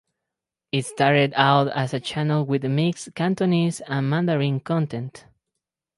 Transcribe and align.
It 0.71 0.87
started 0.87 1.31
out 1.35 1.67
as 1.67 1.93
a 1.93 1.99
channel 1.99 2.43
with 2.43 2.63
mixed 2.65 3.13
Cantonese 3.13 3.81
and 3.81 4.09
Mandarin 4.09 4.59
content. 4.59 5.25